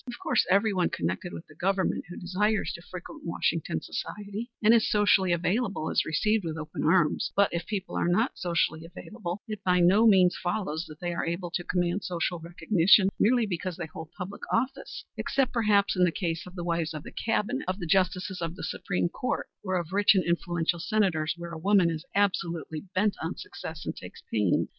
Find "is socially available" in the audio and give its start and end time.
4.73-5.91